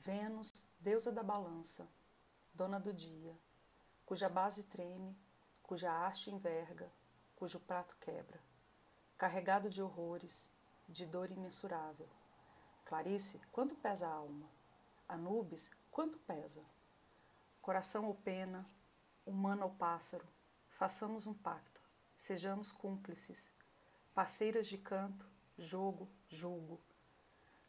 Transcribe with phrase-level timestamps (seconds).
[0.00, 1.90] Vênus, deusa da balança,
[2.54, 3.36] dona do dia,
[4.06, 5.18] cuja base treme,
[5.60, 6.88] cuja haste enverga,
[7.34, 8.40] cujo prato quebra,
[9.16, 10.48] carregado de horrores,
[10.88, 12.08] de dor imensurável.
[12.84, 14.48] Clarice, quanto pesa a alma?
[15.08, 16.64] Anubis, quanto pesa?
[17.60, 18.64] Coração ou pena,
[19.26, 20.28] humano ou pássaro,
[20.68, 21.82] façamos um pacto,
[22.16, 23.50] sejamos cúmplices,
[24.14, 25.28] parceiras de canto,
[25.58, 26.80] jogo, julgo,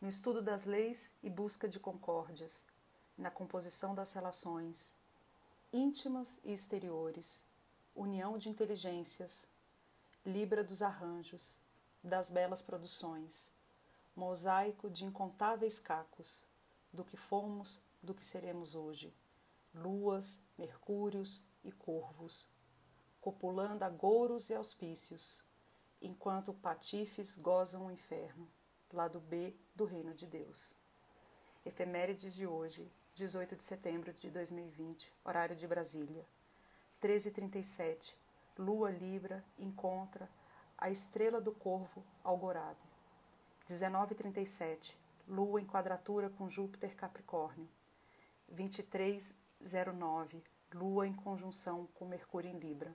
[0.00, 2.64] no estudo das leis e busca de concórdias,
[3.16, 4.94] na composição das relações,
[5.72, 7.44] íntimas e exteriores,
[7.94, 9.46] união de inteligências,
[10.24, 11.58] libra dos arranjos,
[12.02, 13.52] das belas produções,
[14.14, 16.46] mosaico de incontáveis cacos,
[16.92, 19.12] do que fomos, do que seremos hoje,
[19.74, 22.48] luas, mercúrios e corvos,
[23.20, 25.42] copulando agouros e auspícios,
[26.00, 28.48] enquanto patifes gozam o inferno,
[28.96, 30.74] lado B do reino de Deus.
[31.64, 36.24] Efemérides de hoje, 18 de setembro de 2020, horário de Brasília.
[37.02, 38.14] 13h37,
[38.56, 40.28] Lua Libra encontra
[40.76, 42.80] a estrela do corvo Algorabe.
[43.68, 44.96] 19h37,
[45.28, 47.68] Lua em quadratura com Júpiter Capricórnio.
[48.48, 52.94] 2309, Lua em conjunção com Mercúrio em Libra.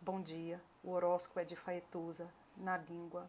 [0.00, 3.28] Bom dia, o horóscopo é de Faetusa, na língua,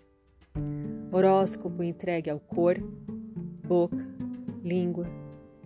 [1.11, 2.77] Horóscopo entregue ao cor,
[3.67, 4.07] boca,
[4.63, 5.07] língua,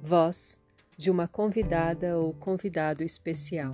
[0.01, 0.59] voz
[0.97, 3.73] de uma convidada ou convidado especial.